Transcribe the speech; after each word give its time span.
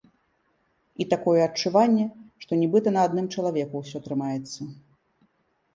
І 1.03 1.05
такое 1.13 1.39
адчуванне, 1.49 2.05
што 2.45 2.51
нібыта 2.63 2.87
на 2.97 3.01
адным 3.11 3.25
чалавеку 3.37 3.75
ўсё 3.87 3.97
трымаецца. 4.09 4.61